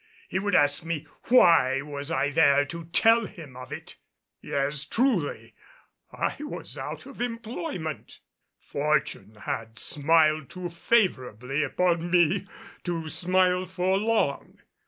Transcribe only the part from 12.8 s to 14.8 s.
to smile for long.